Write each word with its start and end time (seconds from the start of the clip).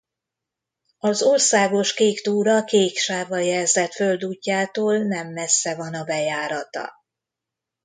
Az 0.97 1.21
Országos 1.21 1.93
Kéktúra 1.93 2.63
kék 2.63 2.97
sávval 2.97 3.41
jelzett 3.41 3.93
földútjától 3.93 4.97
nem 4.97 5.27
messze 5.27 5.75
van 5.75 5.93
a 5.93 6.03
bejárata. 6.03 6.91